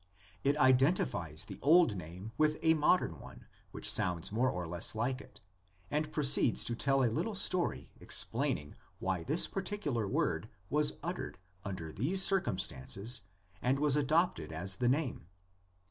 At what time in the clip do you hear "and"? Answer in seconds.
5.91-6.11, 13.61-13.77